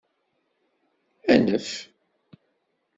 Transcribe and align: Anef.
Anef. 1.33 1.67